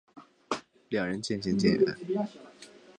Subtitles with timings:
[0.89, 1.95] 两人渐行渐远